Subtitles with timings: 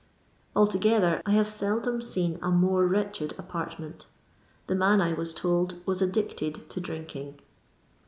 [0.55, 4.07] Altogether I have seldom seen a more wretched apartment
[4.65, 7.37] The man, I was told, was addicted to drinking.